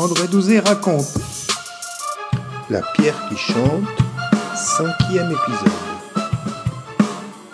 André 0.00 0.28
Douzé 0.28 0.60
raconte 0.60 1.18
La 2.70 2.80
pierre 2.94 3.28
qui 3.28 3.36
chante, 3.36 3.84
cinquième 4.56 5.30
épisode. 5.30 5.68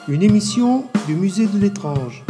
Une 0.07 0.23
émission 0.23 0.85
du 1.09 1.17
musée 1.17 1.49
de 1.49 1.59
l'étrange. 1.59 2.25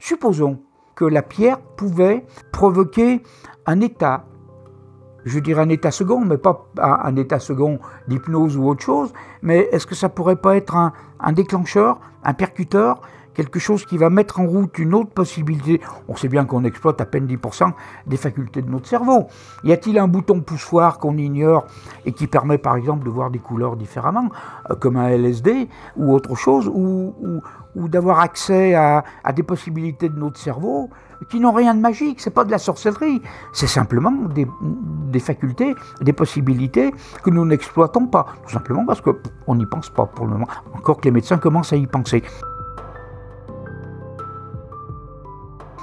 Supposons 0.00 0.64
que 0.96 1.04
la 1.04 1.22
pierre 1.22 1.60
pouvait 1.60 2.26
provoquer 2.50 3.22
un 3.66 3.80
état, 3.80 4.24
je 5.24 5.38
dirais 5.38 5.62
un 5.62 5.68
état 5.68 5.90
second, 5.90 6.20
mais 6.20 6.38
pas 6.38 6.66
un 6.78 7.16
état 7.16 7.38
second 7.38 7.78
d'hypnose 8.08 8.56
ou 8.56 8.68
autre 8.68 8.82
chose, 8.82 9.12
mais 9.42 9.68
est-ce 9.72 9.86
que 9.86 9.94
ça 9.94 10.08
pourrait 10.08 10.36
pas 10.36 10.56
être 10.56 10.76
un, 10.76 10.92
un 11.20 11.32
déclencheur, 11.32 12.00
un 12.24 12.34
percuteur 12.34 13.00
quelque 13.34 13.58
chose 13.58 13.84
qui 13.84 13.98
va 13.98 14.10
mettre 14.10 14.40
en 14.40 14.46
route 14.46 14.78
une 14.78 14.94
autre 14.94 15.10
possibilité. 15.10 15.80
On 16.08 16.16
sait 16.16 16.28
bien 16.28 16.44
qu'on 16.44 16.64
exploite 16.64 17.00
à 17.00 17.06
peine 17.06 17.26
10% 17.26 17.72
des 18.06 18.16
facultés 18.16 18.62
de 18.62 18.70
notre 18.70 18.86
cerveau. 18.86 19.26
Y 19.64 19.72
a-t-il 19.72 19.98
un 19.98 20.08
bouton 20.08 20.40
poussoir 20.40 20.98
qu'on 20.98 21.16
ignore 21.16 21.66
et 22.04 22.12
qui 22.12 22.26
permet 22.26 22.58
par 22.58 22.76
exemple 22.76 23.04
de 23.04 23.10
voir 23.10 23.30
des 23.30 23.38
couleurs 23.38 23.76
différemment, 23.76 24.30
euh, 24.70 24.74
comme 24.74 24.96
un 24.96 25.08
LSD 25.08 25.68
ou 25.96 26.12
autre 26.12 26.34
chose, 26.34 26.70
ou, 26.72 27.42
d'avoir 27.74 28.20
accès 28.20 28.74
à, 28.74 29.02
des 29.34 29.42
possibilités 29.42 30.08
de 30.08 30.18
notre 30.18 30.38
cerveau 30.38 30.90
qui 31.30 31.40
n'ont 31.40 31.52
rien 31.52 31.74
de 31.74 31.80
magique, 31.80 32.20
c'est 32.20 32.34
pas 32.34 32.44
de 32.44 32.50
la 32.50 32.58
sorcellerie, 32.58 33.22
c'est 33.52 33.66
simplement 33.66 34.10
des, 34.34 34.46
des, 35.08 35.20
facultés, 35.20 35.74
des 36.00 36.12
possibilités 36.12 36.92
que 37.22 37.30
nous 37.30 37.46
n'exploitons 37.46 38.06
pas, 38.06 38.26
tout 38.44 38.50
simplement 38.50 38.84
parce 38.84 39.00
qu'on 39.00 39.54
n'y 39.54 39.66
pense 39.66 39.88
pas 39.88 40.06
pour 40.06 40.26
le 40.26 40.32
moment, 40.32 40.48
encore 40.74 40.98
que 40.98 41.04
les 41.04 41.10
médecins 41.12 41.38
commencent 41.38 41.72
à 41.72 41.76
y 41.76 41.86
penser. 41.86 42.22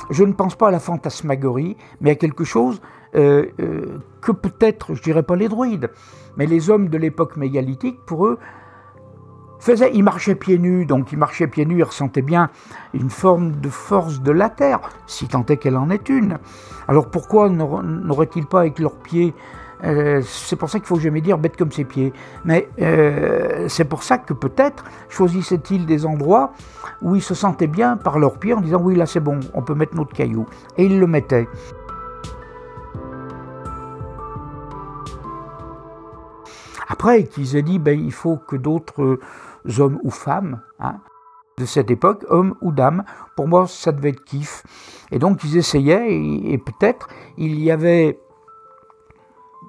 Je 0.10 0.24
ne 0.24 0.34
pense 0.34 0.56
pas 0.56 0.68
à 0.70 0.72
la 0.72 0.80
fantasmagorie, 0.80 1.78
mais 2.02 2.12
à 2.12 2.16
quelque 2.16 2.44
chose 2.44 2.82
euh, 3.16 3.48
euh, 3.60 4.00
que 4.22 4.32
peut-être, 4.32 4.94
je 4.96 5.02
dirais 5.02 5.24
pas 5.24 5.36
les 5.36 5.48
druides, 5.48 5.90
mais 6.38 6.46
les 6.46 6.70
hommes 6.70 6.90
de 6.90 6.98
l'époque 6.98 7.38
mégalithique, 7.38 8.00
pour 8.06 8.28
eux, 8.28 8.40
faisaient, 9.60 9.92
ils 9.94 10.04
marchaient 10.04 10.36
pieds 10.36 10.58
nus, 10.58 10.86
donc 10.86 11.12
ils 11.12 11.18
marchaient 11.18 11.48
pieds 11.48 11.66
nus, 11.66 11.80
ils 11.80 11.84
ressentaient 11.84 12.22
bien 12.22 12.50
une 12.94 13.10
forme 13.10 13.60
de 13.60 13.70
force 13.70 14.22
de 14.22 14.32
la 14.32 14.50
terre, 14.50 14.80
si 15.06 15.28
tant 15.28 15.46
est 15.46 15.58
qu'elle 15.58 15.78
en 15.78 15.90
est 15.90 16.10
une. 16.10 16.38
Alors 16.88 17.10
pourquoi 17.10 17.50
n'auraient-ils 17.50 18.46
pas 18.46 18.62
avec 18.62 18.80
leurs 18.80 18.96
pieds 18.96 19.34
euh, 19.84 20.22
c'est 20.24 20.56
pour 20.56 20.70
ça 20.70 20.80
qu'il 20.80 20.88
faut 20.88 21.00
jamais 21.00 21.22
dire 21.22 21.38
bête 21.38 21.56
comme 21.58 21.72
ses 21.72 21.86
pieds. 21.86 22.14
Mais 22.44 22.70
euh, 22.82 23.68
c'est 23.68 23.86
pour 23.86 24.04
ça 24.04 24.18
que 24.18 24.34
peut-être 24.34 24.84
choisissaient-ils 25.10 25.86
des 25.86 26.06
endroits 26.06 26.54
où 27.02 27.16
ils 27.16 27.22
se 27.22 27.34
sentaient 27.34 27.68
bien 27.68 27.98
par 27.98 28.20
leurs 28.20 28.38
pieds 28.40 28.54
en 28.54 28.62
disant 28.62 28.82
oui 28.82 28.96
là 28.96 29.06
c'est 29.06 29.20
bon, 29.20 29.40
on 29.54 29.62
peut 29.62 29.76
mettre 29.76 29.96
notre 29.96 30.14
caillou. 30.14 30.46
Et 30.78 30.86
ils 30.86 31.00
le 31.00 31.08
mettaient. 31.08 31.48
Après 36.88 37.24
qu'ils 37.24 37.56
aient 37.56 37.62
dit 37.62 37.80
ben, 37.80 37.98
il 37.98 38.12
faut 38.12 38.38
que 38.38 38.58
d'autres 38.58 39.20
hommes 39.78 40.00
ou 40.04 40.10
femmes 40.10 40.62
hein, 40.80 40.96
de 41.58 41.66
cette 41.66 41.92
époque, 41.92 42.26
hommes 42.28 42.56
ou 42.62 42.72
dames, 42.74 43.06
pour 43.38 43.48
moi 43.48 43.68
ça 43.68 43.94
devait 43.94 44.10
être 44.10 44.24
kiff. 44.26 44.64
Et 45.12 45.20
donc 45.20 45.44
ils 45.46 45.56
essayaient 45.56 46.12
et 46.12 46.58
peut-être 46.58 47.08
il 47.38 47.62
y 47.62 47.72
avait 47.72 48.20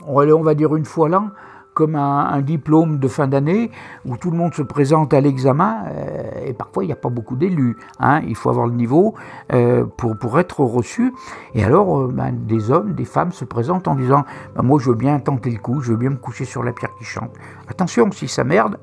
on 0.06 0.42
va 0.42 0.54
dire 0.54 0.74
une 0.76 0.84
fois 0.84 1.08
l'an, 1.08 1.30
comme 1.74 1.94
un, 1.94 2.40
diplôme 2.42 2.98
de 2.98 3.08
fin 3.08 3.26
d'année 3.26 3.70
où 4.04 4.16
tout 4.16 4.30
le 4.30 4.36
monde 4.36 4.54
se 4.54 4.62
présente 4.62 5.14
à 5.14 5.20
l'examen 5.20 5.84
euh, 5.88 6.46
et 6.46 6.52
parfois 6.52 6.84
il 6.84 6.88
n'y 6.88 6.92
a 6.92 6.96
pas 6.96 7.08
beaucoup 7.08 7.36
d'élus. 7.36 7.76
Hein. 7.98 8.20
il 8.26 8.34
faut 8.34 8.50
avoir 8.50 8.66
le 8.66 8.74
niveau 8.74 9.14
euh, 9.52 9.84
pour, 9.84 10.38
être 10.38 10.60
reçu. 10.60 11.14
Et 11.55 11.64
alors 11.64 11.98
euh, 11.98 12.12
ben, 12.12 12.33
des 12.33 12.70
hommes, 12.70 12.94
des 12.94 13.05
femmes 13.05 13.33
se 13.33 13.44
présentent 13.44 13.89
en 13.89 13.94
disant 13.94 14.24
ben, 14.56 14.62
Moi 14.62 14.78
je 14.78 14.90
veux 14.90 14.96
bien 14.96 15.18
tenter 15.20 15.50
le 15.50 15.58
coup, 15.58 15.80
je 15.80 15.92
veux 15.92 15.96
bien 15.96 16.10
me 16.10 16.16
coucher 16.16 16.44
sur 16.44 16.62
la 16.62 16.72
pierre 16.72 16.94
qui 16.98 17.05
chante. 17.05 17.30
Attention, 17.68 18.10
si 18.10 18.28
ça 18.28 18.44
merde, 18.44 18.78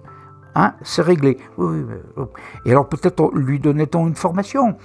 hein, 0.56 0.73
c'est 0.81 1.01
réglé. 1.01 1.38
Oh. 1.57 1.72
Et 2.66 2.72
alors 2.72 2.88
peut-être 2.88 3.31
lui 3.35 3.59
donnait-on 3.59 4.07
une 4.07 4.16
formation? 4.16 4.75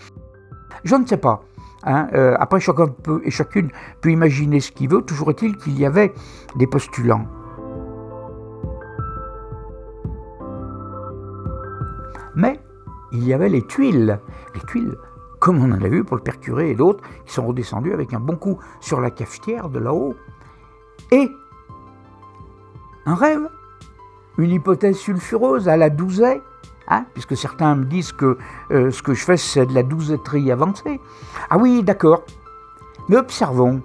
Je 0.84 0.96
ne 0.96 1.06
sais 1.06 1.16
pas. 1.16 1.44
Hein, 1.84 2.08
euh, 2.14 2.36
après, 2.38 2.60
chacun 2.60 2.86
peut, 2.86 3.22
chacune 3.28 3.70
peut 4.00 4.10
imaginer 4.10 4.60
ce 4.60 4.72
qu'il 4.72 4.88
veut. 4.88 5.02
Toujours 5.02 5.30
est-il 5.30 5.56
qu'il 5.56 5.78
y 5.78 5.84
avait 5.84 6.12
des 6.56 6.66
postulants. 6.66 7.26
Mais 12.34 12.60
il 13.12 13.24
y 13.24 13.34
avait 13.34 13.48
les 13.48 13.62
tuiles. 13.66 14.18
Les 14.54 14.60
tuiles, 14.60 14.96
comme 15.38 15.62
on 15.62 15.72
en 15.72 15.82
a 15.82 15.88
vu 15.88 16.04
pour 16.04 16.16
le 16.16 16.22
père 16.22 16.40
curé 16.40 16.70
et 16.70 16.74
d'autres, 16.74 17.02
qui 17.26 17.34
sont 17.34 17.46
redescendus 17.46 17.92
avec 17.92 18.14
un 18.14 18.20
bon 18.20 18.36
coup 18.36 18.58
sur 18.80 19.00
la 19.00 19.10
cafetière 19.10 19.68
de 19.68 19.78
là-haut. 19.78 20.14
Et 21.10 21.30
un 23.04 23.14
rêve, 23.14 23.48
une 24.38 24.50
hypothèse 24.50 24.96
sulfureuse 24.96 25.68
à 25.68 25.76
la 25.76 25.90
douzaine, 25.90 26.40
Hein, 26.92 27.06
puisque 27.14 27.38
certains 27.38 27.74
me 27.74 27.86
disent 27.86 28.12
que 28.12 28.36
euh, 28.70 28.90
ce 28.90 29.02
que 29.02 29.14
je 29.14 29.24
fais, 29.24 29.38
c'est 29.38 29.64
de 29.64 29.74
la 29.74 29.82
douzetterie 29.82 30.52
avancée. 30.52 31.00
Ah 31.48 31.56
oui, 31.56 31.82
d'accord. 31.82 32.22
Mais 33.08 33.16
observons. 33.16 33.80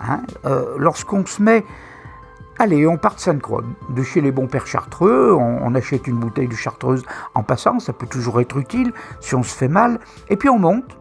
Hein, 0.00 0.22
euh, 0.44 0.74
lorsqu'on 0.76 1.24
se 1.24 1.40
met. 1.40 1.64
Allez, 2.58 2.84
on 2.84 2.96
part 2.96 3.14
de 3.14 3.20
Sainte-Croix, 3.20 3.62
de 3.90 4.02
chez 4.02 4.20
les 4.20 4.32
bons 4.32 4.48
pères 4.48 4.66
chartreux, 4.66 5.32
on, 5.32 5.74
achète 5.76 6.08
une 6.08 6.16
bouteille 6.16 6.48
de 6.48 6.54
chartreuse 6.54 7.04
en 7.34 7.42
passant, 7.42 7.78
ça 7.78 7.94
peut 7.94 8.08
toujours 8.08 8.38
être 8.40 8.58
utile 8.58 8.92
si 9.20 9.34
on 9.34 9.42
se 9.42 9.56
fait 9.56 9.68
mal, 9.68 9.98
et 10.28 10.36
puis 10.36 10.50
on 10.50 10.58
monte, 10.58 10.98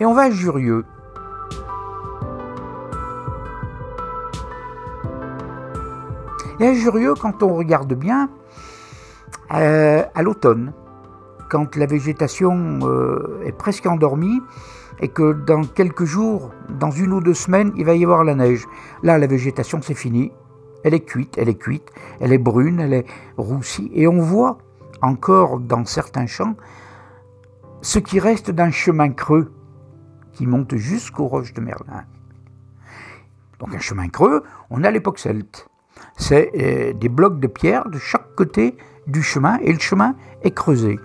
et 0.00 0.06
on 0.06 0.14
va 0.14 0.22
à 0.22 0.30
Jurieux. 0.30 0.86
Et 6.60 6.68
à 6.68 6.72
Jurieux, 6.72 7.12
quand 7.20 7.42
on 7.42 7.56
regarde 7.56 7.92
bien, 7.92 8.30
à 9.60 10.22
l'automne, 10.22 10.72
quand 11.52 11.76
la 11.76 11.84
végétation 11.84 12.80
euh, 12.84 13.42
est 13.44 13.52
presque 13.52 13.84
endormie 13.84 14.40
et 15.00 15.08
que 15.08 15.34
dans 15.34 15.64
quelques 15.64 16.04
jours, 16.04 16.50
dans 16.70 16.90
une 16.90 17.12
ou 17.12 17.20
deux 17.20 17.34
semaines, 17.34 17.72
il 17.76 17.84
va 17.84 17.94
y 17.94 18.04
avoir 18.04 18.24
la 18.24 18.34
neige. 18.34 18.64
Là, 19.02 19.18
la 19.18 19.26
végétation, 19.26 19.80
c'est 19.82 19.92
fini. 19.92 20.32
Elle 20.82 20.94
est 20.94 21.04
cuite, 21.04 21.36
elle 21.36 21.50
est 21.50 21.58
cuite, 21.58 21.90
elle 22.20 22.32
est 22.32 22.38
brune, 22.38 22.80
elle 22.80 22.94
est 22.94 23.06
roussie. 23.36 23.90
Et 23.92 24.08
on 24.08 24.18
voit 24.18 24.56
encore 25.02 25.60
dans 25.60 25.84
certains 25.84 26.26
champs 26.26 26.56
ce 27.82 27.98
qui 27.98 28.18
reste 28.18 28.50
d'un 28.50 28.70
chemin 28.70 29.10
creux 29.10 29.52
qui 30.32 30.46
monte 30.46 30.76
jusqu'aux 30.76 31.26
roches 31.26 31.52
de 31.52 31.60
Merlin. 31.60 32.04
Donc 33.58 33.74
un 33.74 33.78
chemin 33.78 34.08
creux, 34.08 34.42
on 34.70 34.84
a 34.84 34.90
l'époque 34.90 35.18
celte. 35.18 35.68
C'est 36.16 36.50
euh, 36.56 36.92
des 36.94 37.10
blocs 37.10 37.38
de 37.40 37.46
pierre 37.46 37.90
de 37.90 37.98
chaque 37.98 38.34
côté 38.34 38.76
du 39.06 39.22
chemin 39.22 39.58
et 39.62 39.72
le 39.72 39.78
chemin 39.78 40.14
est 40.42 40.52
creusé. 40.52 40.98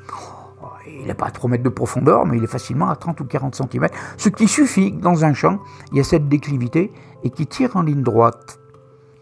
Il 0.87 1.05
n'a 1.07 1.15
pas 1.15 1.27
à 1.27 1.31
3 1.31 1.49
mètres 1.49 1.63
de 1.63 1.69
profondeur, 1.69 2.25
mais 2.25 2.37
il 2.37 2.43
est 2.43 2.47
facilement 2.47 2.89
à 2.89 2.95
30 2.95 3.21
ou 3.21 3.25
40 3.25 3.55
cm, 3.55 3.87
ce 4.17 4.29
qui 4.29 4.47
suffit 4.47 4.91
dans 4.91 5.25
un 5.25 5.33
champ, 5.33 5.59
il 5.91 5.97
y 5.97 6.01
a 6.01 6.03
cette 6.03 6.27
déclivité 6.27 6.91
et 7.23 7.29
qui 7.29 7.47
tire 7.47 7.75
en 7.75 7.81
ligne 7.81 8.01
droite. 8.01 8.59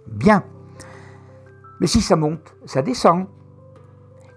Bien. 0.08 0.44
Mais 1.80 1.88
si 1.88 2.02
ça 2.02 2.16
monte, 2.16 2.56
ça 2.66 2.82
descend. 2.82 3.28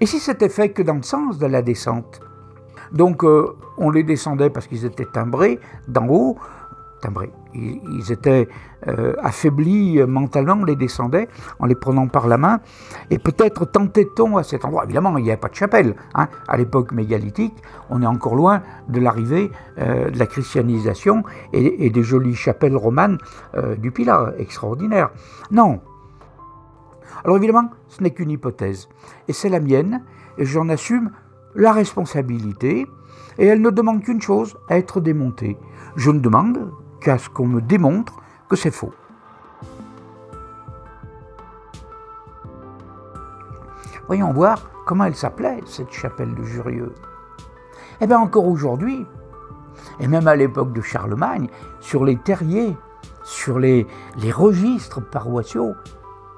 Et 0.01 0.07
si 0.07 0.19
c'était 0.19 0.49
fait 0.49 0.71
que 0.71 0.83
dans 0.83 0.95
le 0.95 1.03
sens 1.03 1.39
de 1.39 1.47
la 1.47 1.63
descente 1.63 2.21
Donc 2.93 3.25
euh, 3.25 3.57
on 3.77 3.91
les 3.91 4.03
descendait 4.03 4.51
parce 4.51 4.67
qu'ils 4.67 4.85
étaient 4.85 5.07
timbrés 5.07 5.59
d'en 5.89 6.07
haut, 6.09 6.39
ils, 7.55 8.13
étaient 8.13 8.49
euh, 8.87 9.15
affaiblis 9.23 10.01
mentalement, 10.07 10.55
on 10.61 10.65
les 10.65 10.77
descendait 10.77 11.29
en 11.59 11.67
les 11.67 11.75
prenant 11.75 12.09
par 12.09 12.27
la 12.27 12.39
main. 12.39 12.61
Et 13.11 13.19
peut-être 13.19 13.65
tentait-on 13.65 14.37
à 14.37 14.43
cet 14.43 14.65
endroit, 14.65 14.85
évidemment, 14.85 15.17
il 15.19 15.25
n'y 15.25 15.31
avait 15.31 15.41
pas 15.41 15.49
de 15.49 15.55
chapelle. 15.55 15.95
Hein. 16.15 16.29
À 16.47 16.57
l'époque 16.57 16.93
mégalithique, 16.93 17.55
on 17.91 18.03
est 18.03 18.07
encore 18.07 18.35
loin 18.35 18.63
de 18.89 19.01
l'arrivée 19.01 19.51
euh, 19.79 20.11
de 20.11 20.19
la 20.19 20.27
christianisation 20.27 21.23
et, 21.53 21.91
des 21.91 22.03
jolies 22.03 22.35
chapelles 22.35 22.77
romanes 22.77 23.19
euh, 23.55 23.77
du 23.77 23.91
Pilat, 23.91 24.33
extraordinaire. 24.39 25.11
Non. 25.51 25.81
Alors 27.25 27.37
évidemment, 27.37 27.71
ce 27.89 28.03
n'est 28.03 28.11
qu'une 28.11 28.31
hypothèse. 28.31 28.89
Et 29.27 29.33
c'est 29.33 29.49
la 29.49 29.61
mienne, 29.61 30.05
et 30.37 30.45
j'en 30.45 30.69
assume 30.69 31.11
la 31.55 31.73
responsabilité. 31.73 32.87
Et 33.39 33.47
elle 33.47 33.61
ne 33.61 33.71
demande 33.71 34.03
qu'une 34.03 34.21
chose, 34.21 34.57
être 34.69 35.01
démontée. 35.01 35.57
Je 35.97 36.11
ne 36.11 36.21
demande 36.21 36.71
qu'à 37.01 37.19
ce 37.19 37.29
qu'on 37.29 37.47
me 37.47 37.61
démontre 37.61 38.15
que 38.49 38.57
c'est 38.57 38.71
faux. 38.71 38.93
Voyons 44.07 44.33
voir 44.33 44.71
comment 44.87 45.05
elle 45.05 45.15
s'appelait, 45.15 45.61
cette 45.67 45.93
chapelle 45.93 46.35
de 46.35 46.43
Jurieux. 46.43 46.95
Eh 48.01 48.07
bien, 48.07 48.19
encore 48.19 48.47
aujourd'hui, 48.47 49.07
et 50.01 50.09
même 50.09 50.27
à 50.29 50.37
l'époque 50.37 50.73
de 50.73 50.81
Charlemagne, 50.81 51.49
sur 51.81 52.05
les 52.05 52.17
terriers, 52.17 52.77
sur 53.23 53.59
les, 53.59 53.87
les 54.17 54.31
registres 54.31 55.01
paroissiaux, 55.03 55.75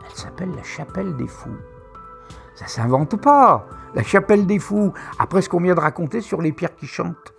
elle 0.04 0.16
s'appelle 0.16 0.50
la 0.56 0.64
chapelle 0.64 1.16
des 1.16 1.28
fous. 1.28 1.56
Ça 2.56 2.66
s'invente 2.66 3.16
pas. 3.20 3.66
La 3.94 4.02
chapelle 4.02 4.46
des 4.46 4.58
fous, 4.58 4.92
après 5.18 5.42
ce 5.42 5.48
qu'on 5.48 5.60
vient 5.60 5.74
de 5.74 5.80
raconter 5.80 6.20
sur 6.20 6.42
les 6.42 6.52
pierres 6.52 6.74
qui 6.74 6.86
chantent. 6.86 7.34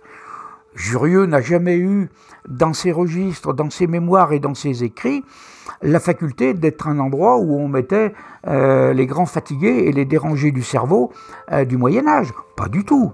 Jurieux 0.74 1.26
n'a 1.26 1.40
jamais 1.40 1.76
eu, 1.76 2.08
dans 2.48 2.72
ses 2.72 2.92
registres, 2.92 3.52
dans 3.52 3.70
ses 3.70 3.86
mémoires 3.86 4.32
et 4.32 4.40
dans 4.40 4.54
ses 4.54 4.84
écrits, 4.84 5.24
la 5.82 6.00
faculté 6.00 6.54
d'être 6.54 6.88
un 6.88 6.98
endroit 6.98 7.38
où 7.38 7.58
on 7.58 7.68
mettait 7.68 8.14
euh, 8.46 8.92
les 8.92 9.06
grands 9.06 9.26
fatigués 9.26 9.84
et 9.86 9.92
les 9.92 10.04
dérangés 10.04 10.50
du 10.50 10.62
cerveau 10.62 11.12
euh, 11.50 11.64
du 11.64 11.76
Moyen 11.76 12.06
Âge. 12.06 12.32
Pas 12.56 12.68
du 12.68 12.84
tout. 12.84 13.12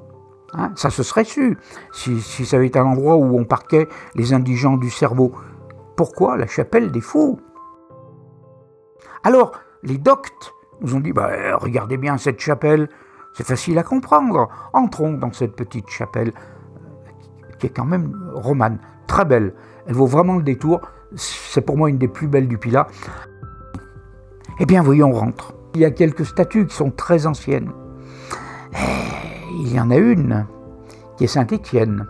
Hein. 0.54 0.72
ça 0.76 0.88
se 0.88 1.02
serait 1.02 1.24
su 1.24 1.58
si, 1.92 2.22
ça 2.22 2.56
avait 2.56 2.68
été 2.68 2.78
un 2.78 2.86
endroit 2.86 3.16
où 3.16 3.38
on 3.38 3.44
parquait 3.44 3.86
les 4.14 4.32
indigents 4.32 4.78
du 4.78 4.88
cerveau. 4.88 5.32
Pourquoi 5.94 6.38
la 6.38 6.46
chapelle 6.46 6.90
des 6.90 7.02
fous? 7.02 7.38
Alors, 9.24 9.52
les 9.82 9.98
doctes 9.98 10.54
nous 10.80 10.94
ont 10.94 11.00
dit 11.00 11.12
bah, 11.12 11.56
regardez 11.56 11.98
bien 11.98 12.16
cette 12.16 12.40
chapelle, 12.40 12.88
c'est 13.34 13.46
facile 13.46 13.78
à 13.78 13.82
comprendre. 13.82 14.48
Entrons 14.72 15.12
dans 15.12 15.32
cette 15.32 15.54
petite 15.54 15.90
chapelle 15.90 16.32
qui 17.58 17.66
est 17.66 17.70
quand 17.70 17.84
même 17.84 18.12
romane, 18.34 18.78
très 19.06 19.24
belle. 19.24 19.54
Elle 19.86 19.94
vaut 19.94 20.06
vraiment 20.06 20.36
le 20.36 20.42
détour. 20.42 20.80
C'est 21.14 21.62
pour 21.62 21.76
moi 21.76 21.88
une 21.88 21.98
des 21.98 22.08
plus 22.08 22.28
belles 22.28 22.48
du 22.48 22.58
Pilat. 22.58 22.86
Eh 24.60 24.66
bien, 24.66 24.82
voyons, 24.82 25.10
on 25.10 25.12
rentre. 25.12 25.54
Il 25.74 25.80
y 25.80 25.84
a 25.84 25.90
quelques 25.90 26.26
statues 26.26 26.66
qui 26.66 26.74
sont 26.74 26.90
très 26.90 27.26
anciennes. 27.26 27.70
Eh, 28.74 28.78
il 29.60 29.72
y 29.72 29.80
en 29.80 29.90
a 29.90 29.96
une 29.96 30.46
qui 31.16 31.24
est 31.24 31.28
Saint-Étienne. 31.28 32.06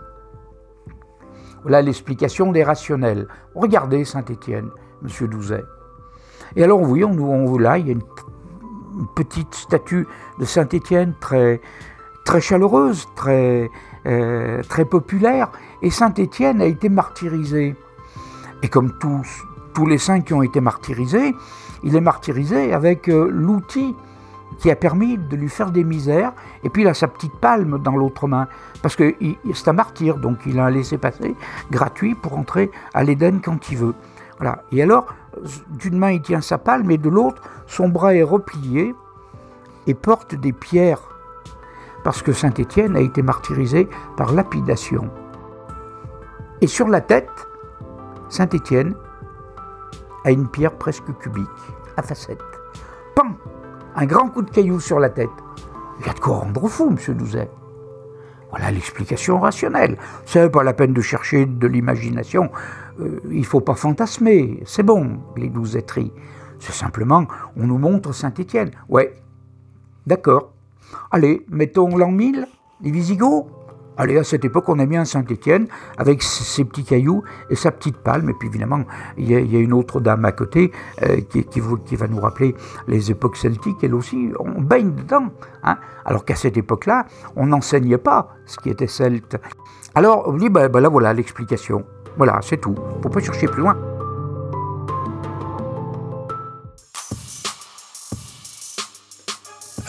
Voilà 1.61 1.81
l'explication 1.81 2.51
des 2.51 2.63
rationnels. 2.63 3.27
Regardez 3.53 4.05
Saint-Étienne, 4.05 4.69
Monsieur 5.01 5.27
Douzet. 5.27 5.63
Et 6.55 6.63
alors, 6.63 6.83
voyons, 6.83 7.13
nous, 7.13 7.27
on, 7.27 7.57
là, 7.57 7.77
il 7.77 7.87
y 7.87 7.89
a 7.89 7.93
une, 7.93 8.03
petite 9.15 9.53
statue 9.53 10.07
de 10.39 10.45
Saint-Étienne 10.45 11.13
très, 11.21 11.61
très 12.29 12.41
chaleureuse, 12.41 13.07
très, 13.15 13.71
euh, 14.05 14.61
très 14.69 14.85
populaire, 14.85 15.49
et 15.81 15.89
Saint 15.89 16.13
Étienne 16.13 16.61
a 16.61 16.65
été 16.65 16.87
martyrisé. 16.87 17.75
Et 18.61 18.67
comme 18.67 18.99
tous, 18.99 19.47
tous 19.73 19.87
les 19.87 19.97
saints 19.97 20.21
qui 20.21 20.35
ont 20.35 20.43
été 20.43 20.61
martyrisés, 20.61 21.33
il 21.81 21.95
est 21.95 22.01
martyrisé 22.01 22.71
avec 22.71 23.09
euh, 23.09 23.31
l'outil 23.31 23.95
qui 24.59 24.69
a 24.69 24.75
permis 24.75 25.17
de 25.17 25.35
lui 25.35 25.49
faire 25.49 25.71
des 25.71 25.83
misères, 25.83 26.33
et 26.63 26.69
puis 26.69 26.83
il 26.83 26.87
a 26.87 26.93
sa 26.93 27.07
petite 27.07 27.33
palme 27.33 27.79
dans 27.79 27.95
l'autre 27.95 28.27
main, 28.27 28.47
parce 28.83 28.95
que 28.95 29.15
c'est 29.55 29.67
un 29.67 29.73
martyr, 29.73 30.17
donc 30.19 30.37
il 30.45 30.59
a 30.59 30.65
un 30.65 30.69
laissé-passer 30.69 31.35
gratuit 31.71 32.13
pour 32.13 32.37
entrer 32.37 32.69
à 32.93 33.03
l'Éden 33.03 33.39
quand 33.43 33.71
il 33.71 33.77
veut. 33.77 33.95
Voilà. 34.37 34.61
Et 34.71 34.83
alors, 34.83 35.07
d'une 35.67 35.97
main 35.97 36.11
il 36.11 36.21
tient 36.21 36.41
sa 36.41 36.59
palme, 36.59 36.91
et 36.91 36.99
de 36.99 37.09
l'autre, 37.09 37.41
son 37.65 37.89
bras 37.89 38.13
est 38.13 38.21
replié 38.21 38.93
et 39.87 39.95
porte 39.95 40.35
des 40.35 40.53
pierres 40.53 41.01
parce 42.03 42.21
que 42.21 42.33
Saint 42.33 42.53
Étienne 42.53 42.95
a 42.95 43.01
été 43.01 43.21
martyrisé 43.21 43.89
par 44.17 44.33
lapidation. 44.33 45.09
Et 46.61 46.67
sur 46.67 46.87
la 46.87 47.01
tête, 47.01 47.29
Saint 48.29 48.49
Étienne 48.49 48.95
a 50.25 50.31
une 50.31 50.47
pierre 50.47 50.77
presque 50.77 51.11
cubique, 51.19 51.47
à 51.97 52.01
facettes. 52.01 52.39
Pan 53.15 53.35
Un 53.95 54.05
grand 54.05 54.29
coup 54.29 54.41
de 54.41 54.51
caillou 54.51 54.79
sur 54.79 54.99
la 54.99 55.09
tête. 55.09 55.29
Il 55.99 56.07
y 56.07 56.09
a 56.09 56.13
de 56.13 56.19
quoi 56.19 56.37
rendre 56.37 56.67
fou, 56.67 56.89
monsieur 56.89 57.13
Douzet. 57.13 57.49
Voilà 58.49 58.71
l'explication 58.71 59.39
rationnelle. 59.39 59.97
C'est 60.25 60.49
pas 60.49 60.63
la 60.63 60.73
peine 60.73 60.93
de 60.93 61.01
chercher 61.01 61.45
de 61.45 61.67
l'imagination. 61.67 62.49
Euh, 62.99 63.19
il 63.31 63.45
faut 63.45 63.61
pas 63.61 63.75
fantasmer. 63.75 64.61
C'est 64.65 64.83
bon, 64.83 65.19
les 65.37 65.49
douzetteries. 65.49 66.11
C'est 66.59 66.73
simplement, 66.73 67.25
on 67.55 67.67
nous 67.67 67.77
montre 67.77 68.13
Saint-Étienne. 68.13 68.71
Ouais, 68.89 69.13
d'accord. 70.07 70.53
Allez, 71.11 71.45
mettons 71.49 71.95
l'an 71.97 72.11
1000, 72.11 72.47
les 72.81 72.91
Visigoths. 72.91 73.47
Allez, 73.97 74.17
à 74.17 74.23
cette 74.23 74.45
époque, 74.45 74.69
on 74.69 74.79
a 74.79 74.85
bien 74.85 75.03
Saint-Étienne 75.03 75.67
avec 75.97 76.23
ses 76.23 76.63
petits 76.63 76.85
cailloux 76.85 77.21
et 77.49 77.55
sa 77.55 77.69
petite 77.69 77.97
palme. 77.97 78.29
Et 78.29 78.33
puis 78.33 78.47
évidemment, 78.47 78.85
il 79.17 79.29
y 79.29 79.35
a, 79.35 79.59
une 79.59 79.73
autre 79.73 79.99
dame 79.99 80.23
à 80.23 80.31
côté 80.31 80.71
euh, 81.03 81.19
qui, 81.19 81.95
va 81.97 82.07
nous 82.07 82.21
rappeler 82.21 82.55
les 82.87 83.11
époques 83.11 83.35
celtiques. 83.35 83.83
Elle 83.83 83.93
aussi, 83.93 84.31
on 84.39 84.61
baigne 84.61 84.95
dedans. 84.95 85.27
Hein. 85.63 85.77
alors 86.05 86.23
qu'à 86.23 86.35
cette 86.35 86.55
époque-là, 86.55 87.07
on 87.35 87.47
n'enseignait 87.47 87.97
pas 87.97 88.29
ce 88.45 88.57
qui 88.59 88.69
était 88.69 88.87
celte. 88.87 89.35
Alors, 89.95 90.23
on 90.27 90.37
dit, 90.37 90.47
ben, 90.47 90.69
ben 90.69 90.79
là 90.79 90.87
voilà 90.87 91.13
l'explication. 91.13 91.83
Voilà, 92.15 92.39
c'est 92.41 92.57
tout. 92.57 92.75
Il 92.77 92.97
ne 92.97 93.01
faut 93.01 93.09
pas 93.09 93.19
chercher 93.19 93.47
plus 93.47 93.61
loin. 93.61 93.75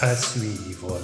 À 0.02 0.16
suivre. 0.16 0.98